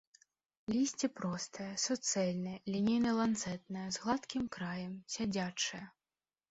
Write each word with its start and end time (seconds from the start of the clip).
Лісце 0.75 1.09
простае, 1.19 1.67
суцэльнае, 1.85 2.55
лінейна-ланцэтнае, 2.73 3.85
з 3.95 4.05
гладкім 4.07 4.43
краем, 4.59 4.93
сядзячае. 5.17 5.85